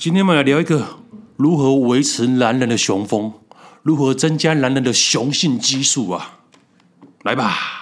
[0.00, 0.96] 今天我们来聊一个
[1.36, 3.34] 如何维持男人的雄风，
[3.82, 6.38] 如何增加男人的雄性激素啊！
[7.22, 7.79] 来吧。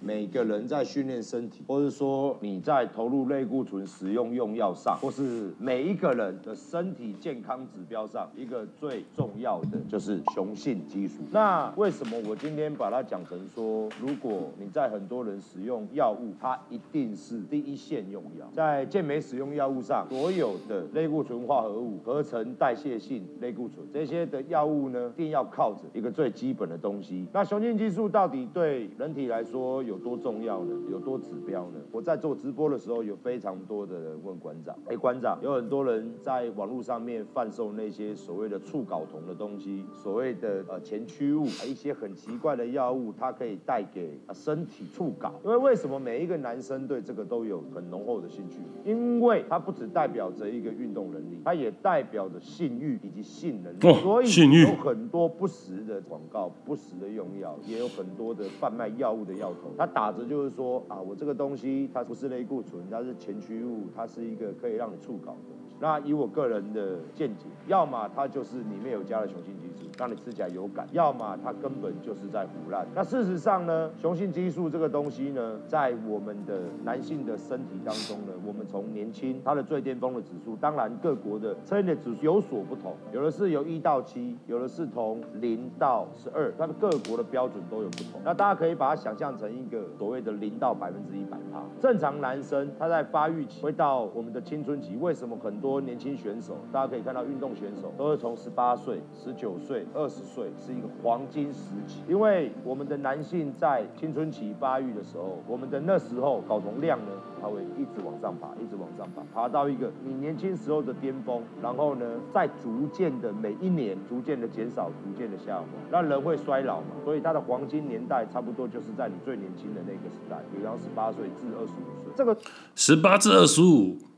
[0.00, 11.22] 每个人在训练身体，或是说你在投入类固醇使用用药上，或是每一个人的身体健康指标上，一个最重要的就是雄性激素。
[11.30, 18.48] 那为什么我今天把它讲成说，如果你在很多人使用药物，它一定是第一线用药。
[18.54, 27.26] 在健美使用药物上，所有的类固醇化合物、合成代谢性类固醇这些的药物呢，一定要靠着一个最基本的东西。
[27.32, 30.72] 那雄性激素到底对人体来说，有多重要呢？
[30.88, 31.80] 有多指标呢？
[31.90, 45.32] 我在做直播的时候，有非常多的人问馆长：“哎，馆长，有很多人在网络上面贩售那些所谓的促睾酮的东西，所谓的呃前驱物，一些很奇怪的药物，它可以带给身体促睾。
[45.44, 48.58] 因为为什么每一个男生对这个都有很浓厚的兴趣？
[48.84, 54.00] 因为它不只代表着一个运动能力，它也代表着性欲以及性能力。
[54.00, 65.32] 所以有很多不实的广告、不实的用药，也有很多的贩卖药物的药头，它打着就是说啊，我这个东西它不是类固醇，它是前驱物，它是一个可以让你促睾的。
[65.80, 72.86] 那以我个人的见解，要么它就是里面有加了雄性激素，让你吃起来有感；要么它根本就是在唬烂。
[72.94, 88.20] 那事实上呢，雄性激素这个东西呢，在我们的男性的身体当中呢，我们从年轻它的最巅峰的指数，当然各国的测验的指数有所不同，有的是由一到七，有的是从零到十二，它的各国的标准都有不同。
[88.22, 91.62] 那大家可以把它想象成一个所谓的零到百分之一百趴。
[91.80, 95.69] 正常男生他在发育期会到我们的青春期，为什么很多？
[95.70, 102.02] 多年轻选手，大家可以看到，运动选手都是从十八岁、十九岁、二十岁是一个黄金时期。
[102.08, 112.04] 因为我们的男性在青春期发育的时候，我们的那时候睾酮量呢，它会一直往上爬，一直往上爬，爬到一个你年轻时候的巅峰，然后呢，
[112.34, 122.12] 再逐渐的每一年逐渐的减少，逐渐的下滑，那人会衰老嘛，所以它的黄金年代差不多就是在你最年轻的那个时代，比方十八岁至二十五岁。
[122.16, 122.36] 这个
[122.74, 124.09] 十八至二十五。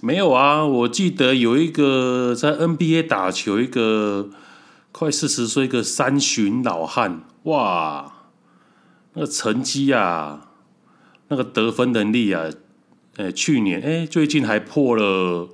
[0.00, 4.28] 没有啊，我记得有一个在 NBA 打球，一个
[4.92, 8.12] 快四十岁一个三旬老汉，哇，
[9.14, 10.50] 那个成绩啊，
[11.28, 12.50] 那个得分能力啊，
[13.16, 15.48] 诶，去年诶，最近还破了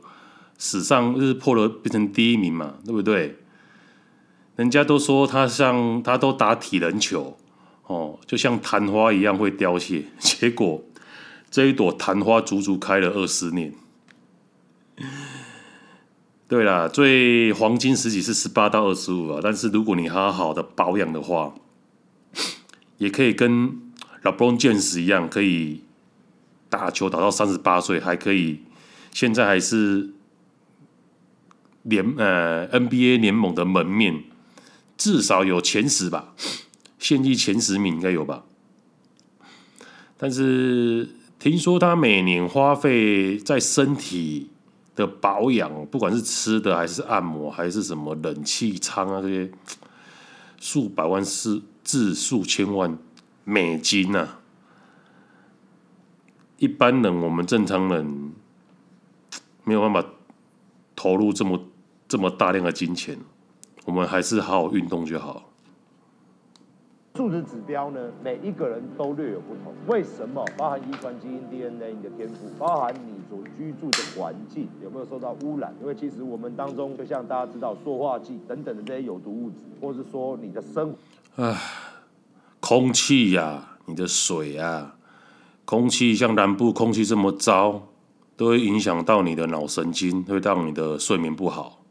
[0.58, 3.36] 史上就是破了变成第一名嘛，对不对？
[4.56, 7.36] 人家都说他像他都打体能球
[7.86, 10.82] 哦，就像昙花一样会凋谢，结果
[11.50, 13.72] 这一朵昙花足足开了二十年。
[16.46, 21.54] 对啦，最黄金时期是十八到二十五啊，但是如果你好好的保养的话，
[22.98, 23.80] 也可以跟
[24.24, 25.84] LeBron 健史一样，可以
[26.68, 28.62] 打球打到三十八岁，还可以
[29.12, 30.10] 现在还是
[31.84, 34.24] 联呃 NBA 联盟的门面，
[34.96, 36.34] 至少有前十吧，
[36.98, 38.44] 现役前十名应该有吧。
[40.18, 44.50] 但是听说他每年花费在身体。
[45.00, 49.50] 的保养，不管是吃的还是按摩，还是什么冷气舱啊，这些
[50.60, 52.96] 数百万是至数千万
[53.44, 54.40] 美金啊！
[56.58, 58.32] 一般人，我们正常人
[59.64, 60.04] 没有办法
[60.94, 61.58] 投入这么
[62.06, 63.18] 这么大量的金钱，
[63.86, 65.49] 我们还是好好运动就好。
[67.16, 69.74] 数值指标呢，每一个人都略有不同。
[69.88, 70.44] 为什么？
[70.56, 75.74] 包含遗传基因 DNA 你的天赋，包含你所居住的环境有没有受到污染？
[75.80, 80.94] 因为其实我们当中，就像大家知道，塑化剂等等的这些有毒物质，或是说你的生，
[81.34, 81.56] 唉，
[82.60, 84.94] 空气呀、你的水啊，
[85.64, 87.88] 空气像南部空气这么糟，
[88.36, 91.82] 都会影响到你的脑神经，会让你的睡眠不好。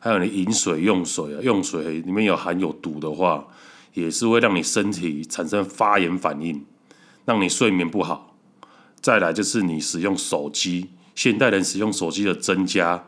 [0.00, 3.46] 还有你饮水用水啊，用水里面有含有毒的话。
[3.96, 6.66] 也是会让你身体产生发炎反应，
[7.24, 8.36] 让你睡眠不好。
[9.00, 13.06] 再来就是你使用手机，现代人使用手机的增加，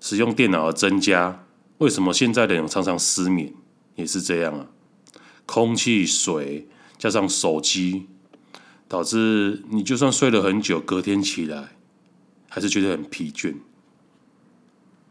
[0.00, 1.44] 使用电脑的增加，
[1.78, 3.52] 为什么现在的人常常失眠？
[3.96, 4.68] 也是这样啊，
[5.46, 8.06] 空气、水加上手机，
[8.86, 11.70] 导致你就算睡了很久，隔天起来
[12.48, 13.56] 还是觉得很疲倦。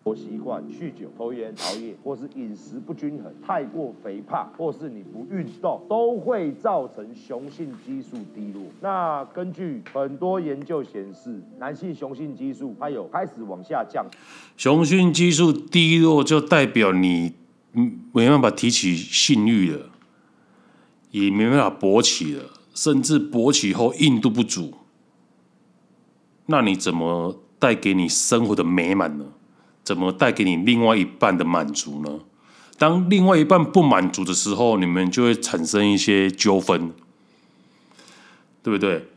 [0.04, 8.64] 活习惯、酗酒、抽烟、熬夜，或是饮食不均衡、太过肥胖，或是你不运动，都会造成雄性激素低落。
[8.80, 14.04] 那根据很多研究显示，男性雄性激素它有开始往下降。
[14.58, 17.34] 雄性激素低落就代表你
[18.12, 19.86] 没办法提起性欲了，
[21.12, 24.74] 也没办法勃起了，甚至勃起后硬度不足。
[26.48, 29.26] 那你怎么带给你生活的美满呢？
[29.84, 32.20] 怎么带给你另外一半的满足呢？
[32.78, 36.92] 当另外一半不满足的时候，你们就会产生一些纠纷，
[38.64, 39.08] 对不对？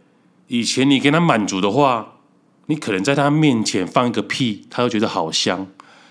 [0.48, 2.18] 以前你给他满足的话，
[2.66, 5.66] 你可能在他面前放一个屁，他都觉得好香。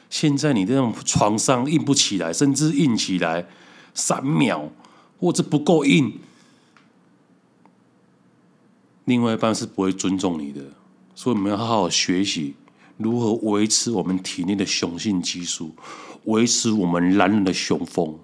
[0.10, 3.48] 现在你这种床上硬不起来，甚至硬起来
[3.94, 4.72] 三秒
[5.20, 6.20] 或者不够硬，
[9.06, 10.62] 另外一半是不会尊重你的。
[11.14, 12.56] 所以我们要好好学习
[12.98, 15.76] 如何维持我们体内的雄性激素。
[16.26, 18.18] 维持我们男人的雄风。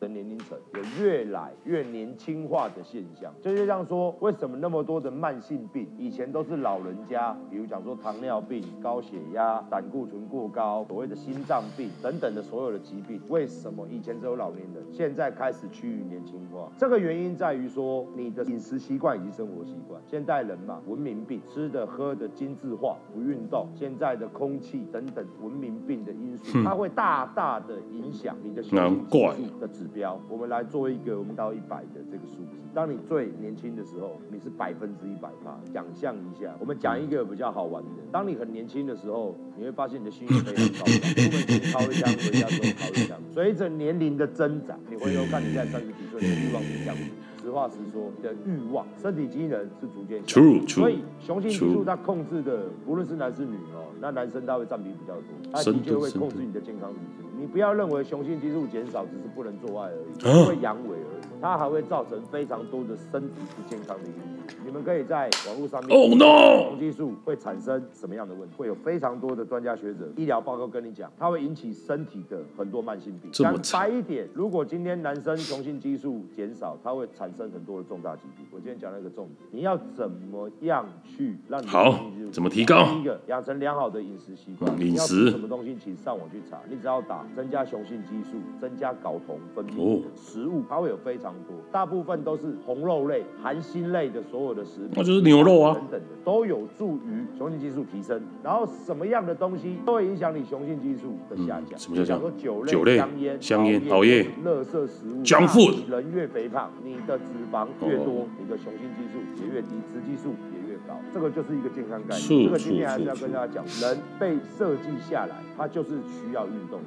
[0.00, 16.72] 的年龄层有越来越年轻化的现象，就是像说，为什么那么多的慢性病，以前都是老人家，比如讲说糖尿病、高血压、胆固醇过高、所谓的心脏病等等的所有的疾病，为什么以前只有老年人，现在开始趋于年轻化？
[16.78, 32.56] 这个原因在于说，你的饮食习惯以及生活习惯，现代人嘛，文明病，吃的喝的精致化，不运动，现在的空气等等文明病的因素，它会大大的影响你的雄性激素的指标，我们来做一个我们到一百的这个数字。
[32.72, 35.58] 当你最年轻的时候，你是百分之一百趴。
[35.72, 37.88] 想象一下，我们讲一个比较好玩的。
[38.12, 43.20] 当你很年轻的时候，你会发现你的性欲非常高涨，出门前掏一枪，回家之后掏一枪。
[43.32, 47.10] 随着年龄的增长，你回头看你在三十几岁的欲望是降低。
[47.50, 50.22] 实话实说，你的欲望、身体机能是逐渐。
[50.68, 57.26] 所以雄性激素它控制的，无论是男是女哦，那男生他会占比比较多，他的确会控制你的健康指数。
[57.36, 64.56] 你不要认为雄性激素减少只是不能做爱而已，不会阳痿而已，它还会造成非常多的身体不健康的因素。
[64.64, 66.70] 你们可以在网络上面，Oh no！
[66.70, 68.56] 雄激素会产生什么样的问题？
[68.56, 73.30] 会有非常多的专家学者、医疗报告跟你讲，它会引起身体的很多慢性病。
[73.32, 78.46] 讲白一点，如果今天男生雄性激素减少，它会产生很多的重大疾病。
[78.60, 81.98] 我今天讲了一个重点，你要怎么样去让好？
[82.30, 82.84] 怎么提高？
[82.92, 84.78] 第一个，养成良好的饮食习惯。
[84.78, 85.30] 饮食。
[85.30, 86.58] 什么东西，请上网去查。
[86.68, 87.24] 你只要打。
[87.34, 98.20] 增加雄性激素，增加睾酮分泌的食物，它会有非常多，大部分都是红肉类、含锌类的所有的食品，那就是牛肉啊等等的，都有助于雄性激素提升。
[98.42, 101.78] 然后什么样的东西都会影响你雄性激素的下降？
[101.78, 105.88] 什么叫做酒类、酒类、香烟、香烟、熬夜、垃圾食物、junk food。
[105.88, 110.98] 人越肥胖，你的脂肪越多，你的雄性激素也越低，雌激素也越高。
[111.14, 112.44] 这个就是一个健康概念。
[112.44, 116.86] 这个今天还是要跟大家讲，人被设计下来，他就是需要运动的。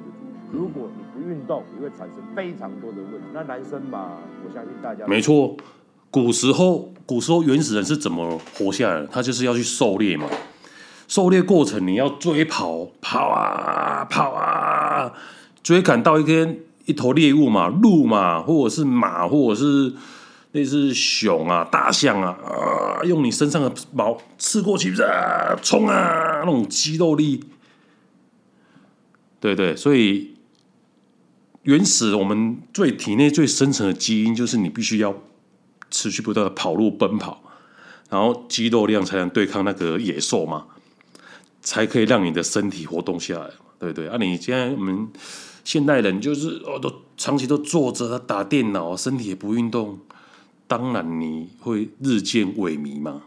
[0.52, 3.26] 如果你不运动，你会产生非常多的问题。
[3.32, 5.56] 那男生嘛，我相信大家没错。
[6.10, 9.06] 古时候，古时候原始人是怎么活下来的？
[9.08, 10.26] 他就是要去狩猎嘛。
[11.08, 15.12] 狩猎过程你要追跑，跑啊跑啊，
[15.62, 19.92] 追赶到一天一头猎物嘛，鹿嘛，或者是马，或者是
[20.54, 27.44] 类似熊啊、大象啊，啊，用你身上的毛刺过去，啊，冲啊，那种肌肉力，
[29.38, 30.32] 对对，所以。
[31.64, 35.14] 原始我们最体内最深层的基因就是你必须要
[35.90, 37.42] 持续不断的跑路奔跑，
[38.10, 40.66] 然后肌肉量才能对抗那个野兽嘛，
[41.62, 43.48] 才可以让你的身体活动下来，
[43.78, 44.08] 对对？
[44.08, 45.08] 啊，你现在我们
[45.64, 49.98] 现代人就是哦，都长期都坐着打电脑，身体也不运动，
[50.66, 53.22] 当然你会日渐萎靡嘛。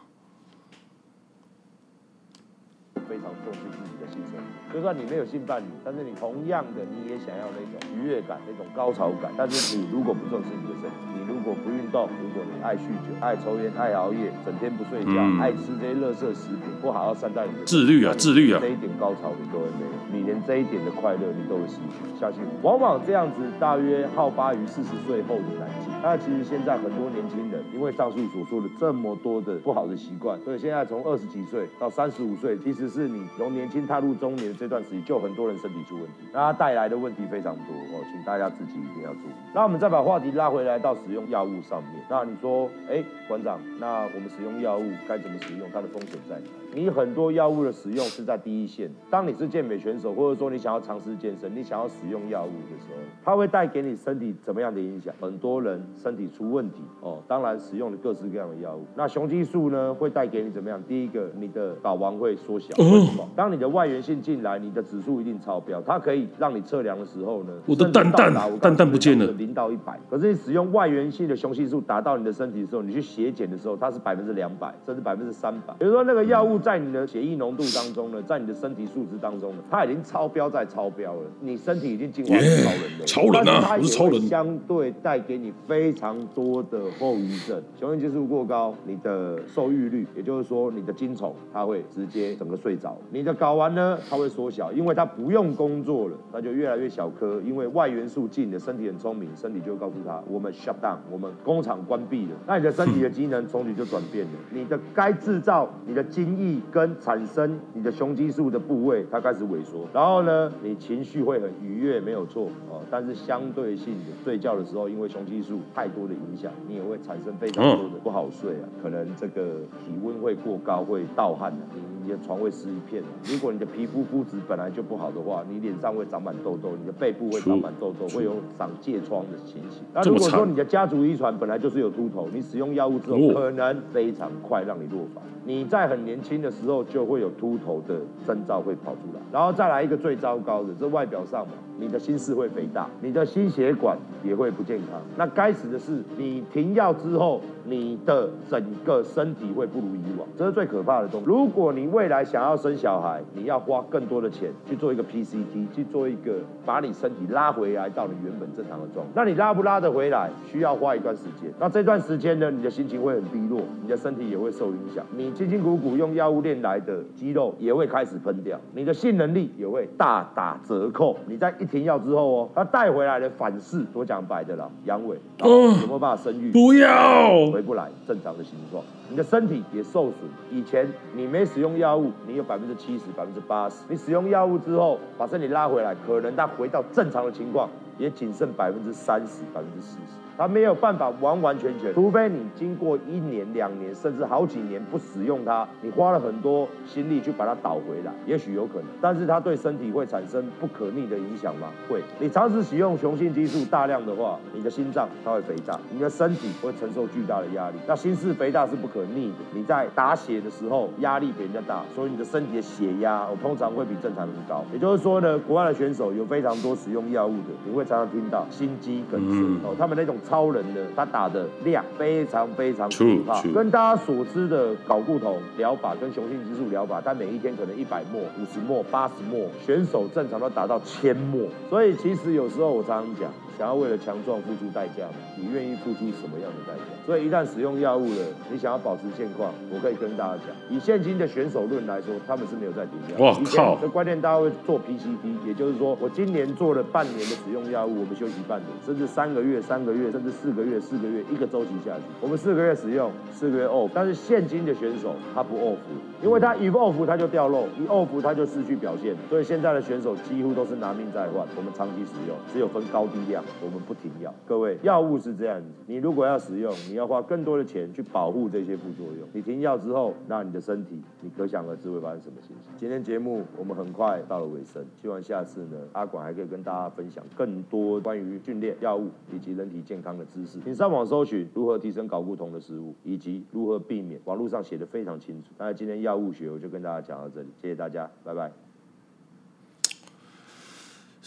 [4.77, 9.31] 就算你没有性伴侣，但是你同样的，你也想要那种愉悦感、那种高潮感。
[9.35, 22.19] 但是你如果不重视你的身体，你如果不运动，如果你爱酗酒、爱抽烟、爱熬夜、整天不睡觉、嗯、爱吃这些垃圾食品，不好好善待你的自律啊，自律啊，这一点高潮你都会没有，你连这一点的快乐你都会失去。
[22.19, 25.91] 相信我，往往这样子大约好发于四十岁后的男性。
[26.03, 39.33] 那其实现在很多年轻人，因为上述所说的这么多的不好的习惯，所以现在从二十几岁到三十五岁，其实是你从年轻踏入中年这段时间，就很多人身体出问题，那它带来的问题非常多哦，请大家自己一定要注意。
[39.53, 42.03] 那我们再把话题拉回来到使用药物上面。
[42.09, 45.69] 那你说，哎，馆长，那我们使用药物该怎么使用？
[45.73, 46.47] 它的风险在哪？
[46.77, 48.87] 你很多药物的使用是在第一线。
[49.09, 55.11] 当你是健美选手，或者说你想要尝试健身，你想要使用药物的时候，它会带给你身体怎么样的影响？
[55.19, 58.85] 很多人身体出问题哦，当然使用了各式各样的药物。
[58.95, 60.79] 那雄激素呢，会带给你怎么样？
[60.87, 62.67] 第一个，你的睾丸会缩小。
[62.77, 63.27] 为什么？
[63.35, 65.81] 当你的外源性进来，你的指数一定超标。
[65.81, 68.31] 它可以让你测量的时候呢，我的蛋蛋
[68.61, 69.99] 蛋蛋不见了，零到一百。
[70.11, 75.73] 可是你使用外源性的雄激素达到你的身体的时候，你去血检的时候，它是百分之两百，甚至百分之三百。
[75.79, 76.59] 比如说那个药物。
[76.67, 83.05] 在你的血液浓度当中呢，在你的身体素质当中呢，它已经超标在超标了，你身体已经进化成超人了。
[83.05, 84.21] 超人啊，不是超人。
[84.23, 92.97] 相对带给你非常多的后遗症，雄性激素过高，你的受孕率，也就是说你的精虫，它会直接整个睡着。
[93.11, 97.39] 你的睾丸呢，它会缩小，因为它不用工作了，它就越来越小颗。
[97.45, 102.31] 因为外元素进，你的身体很聪明，身体就会告诉他，我们 shut down，我们工厂关闭了。
[102.45, 109.85] 那你的身体的机能从此就转变了，你的该制造你的精液跟产生你的雄激素的部位，它开始萎缩。
[109.93, 121.65] 然后呢，你情绪会很愉悦，没有错哦，但是相对性的睡觉的时候，因为雄激素太多的影响，你也会产生非常多的不好睡啊，可能这个体温会过高，会盗汗的，
[122.07, 123.03] 你的床会湿一片。
[123.25, 129.83] 如果你的皮肤肤质本来就不好的话，你脸上会长满痘痘，你的背部会长满痘痘，会有长疥疮的情形。
[129.93, 135.21] 那如果说你的家族遗传本来就是有秃头，你使用药物之后，可能非常快让你落发。
[135.43, 145.01] 你在很年轻的时候就会有秃头的征兆会跑出来，然后再来一个最糟糕的，这外表上嘛，你的心室会肥大，你的心血管也会不健康。
[145.17, 151.25] 那该死的是，你停药之后，你的整个身体会不如以往，这是最可怕的东西。
[151.25, 159.11] 如果你未来想要生小孩，你要花更多的钱去做一个 PCT，去做一个把你身体拉回来到你原本正常的状态。
[159.15, 161.51] 那你拉不拉得回来，需要花一段时间。
[161.59, 165.03] 那这段时间呢，你的心情会很低落，你的身体也会受影响。
[165.15, 171.17] 你辛辛苦苦用药物练来的肌肉也会开始喷掉，你的性能力也会大打折扣。
[171.25, 176.51] 你在一停药之后哦，它带回来的反噬，我讲白的啦，阳痿，有没有办法生育？
[176.51, 180.15] 不要，回不来正常的形状，你的身体也受损。
[180.51, 190.13] 以前你没使用药物，你有百分之七十、百分之八十，你使用药物之后，把身体拉回来，可能它回到正常的情况，也仅剩百分之三十、百分之四十。
[190.37, 198.85] 它没有办法完完全全，除非你经过一年、两年，甚至好几年不使用它，你花了很多心力去把它导回来，也许有可能。
[199.01, 201.69] 但是它对身体会产生不可逆的影响吗？
[201.89, 202.03] 会。
[202.19, 207.77] 你长时使用雄性激素大量的话，你的心脏它会肥大，你的身体会承受巨大的压力。
[207.87, 209.37] 那心室肥大是不可逆的。
[209.53, 214.63] 你在打血的时候压力比人家大，所以你的身体的血压我通常会比正常人高。
[214.71, 220.15] 也就是说呢，国外的选手有非常多使用药物的，你会常常听到心肌梗塞哦，他们那种。
[220.27, 233.31] 超人的他打的量非常非常可怕，跟大家所知的睾固酮疗法跟雄性激素疗法，他每一天可能一百末、五十末、八十末，选手正常都达到千末，所以其实有时候我常常讲。
[233.57, 235.15] 想要为了强壮付出代价吗？
[235.35, 236.83] 你愿意付出什么样的代价？
[237.05, 238.21] 所以一旦使用药物了，
[238.51, 243.25] 你想要保持现况，我可以跟大家讲，以现今的选手论来说，他们是没有在停药。
[243.25, 243.77] 哇靠！
[243.81, 253.89] 这关键大家会做 PCT，也就是说，我今年做了半年的使用药物，我们休息半年，甚至三个月、三个月，甚至四个月、四个月，一个周期下去，我们四个月使用，四个月 off。
[253.93, 255.77] 但是现今的选手他不 off，
[256.21, 261.47] 因为他一 off 他就掉肉，一 off 他就失去表现，所以现在的选手几乎都是拿命在换。
[261.55, 263.43] 我们长期使用，只有分高低量。
[263.63, 269.27] 我们不停药，各位，药物是这样子，你如果要使用，你要花更多的钱去保护这些副作用。
[269.33, 272.57] 你停药之后，那你的身体，你可想而知会发生什么情形。
[272.75, 280.59] 今天节目我们很快到了尾声，希望下次呢，阿管还可以跟大家分享更多关于训练、药物以及人体健康的知识。
[280.61, 285.49] 请上网搜寻如何提升睾固酮的食物，以及如何避免，网络上写的非常清楚。
[285.57, 288.66] 那今天药物学我就跟大家讲到这里，谢谢大家，拜拜。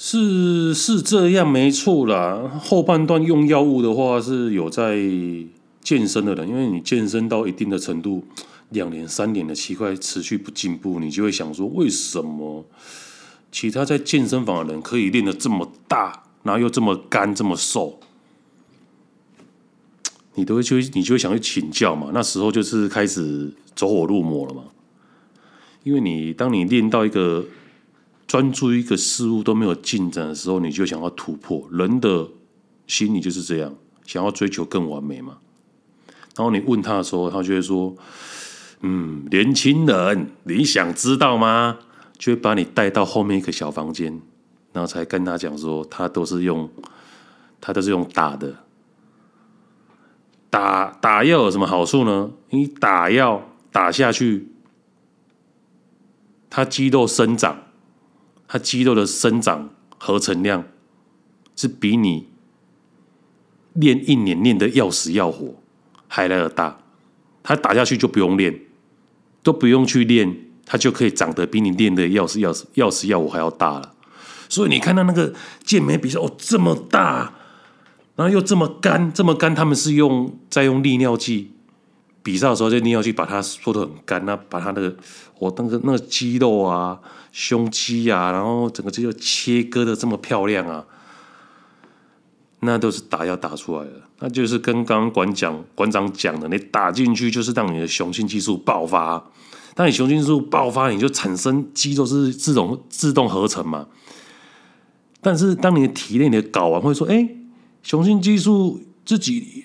[0.03, 2.59] 是是这样没错啦。
[2.59, 4.99] 后半段用药物的话，是有在
[5.83, 8.25] 健身的人，因为你健身到一定的程度，
[8.71, 12.65] 两年三年的奇怪持续不进步，你就会想说，为什么
[13.53, 18.01] 其他在健身房的人可以练得这么大，然后又这么干这么瘦，
[20.37, 22.11] 你都会去，你就会想去请教嘛。
[22.15, 24.63] 那时候就是开始走火入魔了嘛，
[25.83, 27.45] 因为你当你练到一个。
[28.31, 31.67] 专注一个事物都没有进展的时候，你就想要突破。
[31.73, 32.29] 人的
[32.87, 33.75] 心理就是这样，
[34.07, 35.39] 想要追求更完美嘛。
[36.37, 37.93] 然后你问他的时候，他就会说
[38.83, 41.79] ：“嗯，年轻人，你想知道吗？”
[42.19, 44.21] 就会把你带到后面一个小房间，
[44.73, 46.71] 然后才跟他讲说：“他都是用，
[47.61, 48.55] 他都是用打的。
[50.49, 52.31] 打打药有什么好处呢？
[52.51, 54.47] 你打药打下去，
[56.49, 57.63] 他肌肉生长。”
[58.53, 60.65] 它肌肉的生长合成量
[61.55, 62.27] 是比你
[63.75, 65.55] 练一年练的要死要活
[66.09, 66.81] 还来得大。
[67.45, 68.63] 它打下去就不用练，
[69.45, 73.95] 都不用去练，它就可以长得比你练的要死要死要死要活还要大了。
[74.49, 77.33] 所以你看到那个健美比赛哦，这么大，
[78.17, 81.53] 然后又这么干，这么干，他们是用在用利尿剂
[82.23, 84.95] 比赛的时候就你要去把它缩得很干，那把它那个
[85.39, 87.01] 我那个那个肌肉啊、
[87.33, 90.85] 胸肌啊，然后整个肌肉切割的这么漂亮啊，
[92.61, 93.93] 那都是打药打出来的。
[94.19, 99.31] 那就是跟刚刚馆长馆长讲的，你打进去就是让你的雄性激素爆发。
[99.75, 103.87] 当你雄性激素爆发，你就产生肌肉是自动自动合成嘛。
[105.23, 107.31] 但是当你的体内你的睾丸会说：“哎，
[107.83, 109.65] 雄性激素自己。”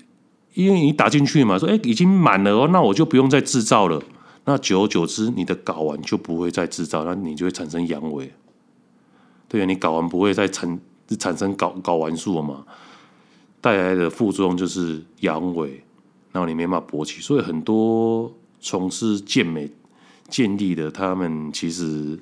[0.56, 4.02] 因为你打进去嘛，说哎，已经满了哦，那我就不用再制造了。
[4.46, 8.30] 那久而久之，你的睾丸就不会再制造，那你就会产生阳痿。
[9.50, 10.80] 对啊，你睾丸不会再产
[11.20, 12.64] 产生睾睾丸素嘛，
[13.60, 15.70] 带来的副作用就是阳痿，
[16.32, 17.20] 然后你没办法勃起。
[17.22, 19.70] 所以很多从事健美
[20.30, 22.18] 健力的，他们其实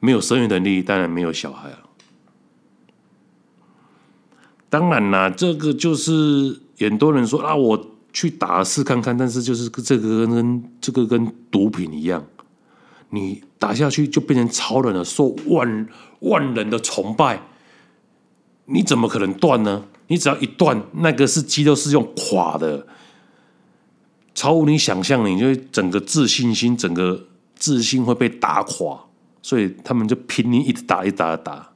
[0.00, 1.80] 没有生育能力，当然没有小孩啊。
[4.70, 6.63] 当然啦，这个就是。
[6.78, 12.24] 很多人说啊，我去打试看看，但是就是这个跟这个跟毒品一样，
[13.10, 15.88] 你打下去就变成超人了，受万
[16.20, 17.42] 万人的崇拜，
[18.66, 19.84] 你怎么可能断呢？
[20.06, 22.86] 你只要一断，那个是肌肉是用垮的，
[24.34, 29.06] 超乎你想象，你就会整个自信心，整个自信会被打垮，
[29.42, 31.70] 所以他们就拼命一直打，一直打，打。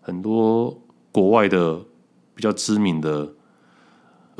[0.00, 1.78] 很多国外的
[2.34, 3.34] 比较知名的。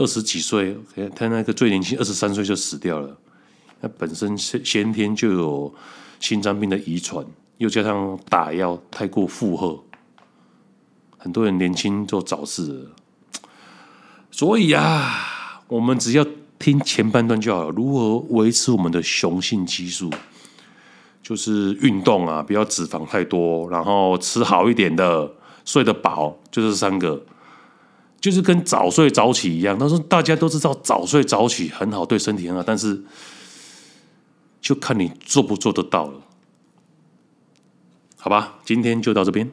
[0.00, 0.74] 二十几岁，
[1.14, 3.14] 他那个最年轻二十三岁就死掉了。
[3.82, 5.74] 他本身先先天就有
[6.18, 7.22] 心脏病的遗传，
[7.58, 9.78] 又加上打药太过负荷，
[11.18, 12.90] 很多人年轻就早逝了。
[14.30, 16.26] 所以啊，我们只要
[16.58, 17.70] 听前半段就好了。
[17.70, 20.10] 如何维持我们的雄性激素？
[21.22, 25.30] 就是运动啊，不要脂肪太多，然后吃好一点的，
[25.66, 27.22] 睡得饱，就这三个。
[28.20, 33.02] 就是跟早睡早起一样，他说大家都知道早睡早起很好，对身体很好，但是
[34.60, 36.20] 就看你做不做得到了，
[38.18, 38.58] 好吧？
[38.64, 39.50] 今天就到这边。